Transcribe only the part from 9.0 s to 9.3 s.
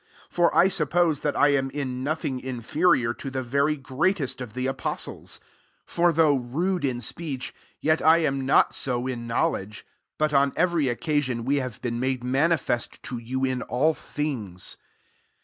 in